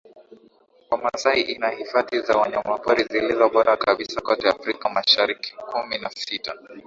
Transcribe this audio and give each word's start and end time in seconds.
Wamasai 0.91 1.41
ina 1.41 1.69
Hifadhi 1.69 2.19
za 2.21 2.37
Wanyamapori 2.37 3.03
zilizo 3.03 3.49
bora 3.49 3.77
kabisa 3.77 4.21
kote 4.21 4.49
Afrika 4.49 4.89
Masharikikumi 4.89 5.97
na 5.97 6.09
sita 6.09 6.53